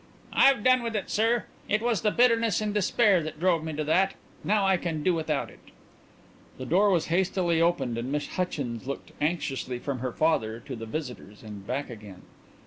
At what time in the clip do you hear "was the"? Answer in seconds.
1.83-2.09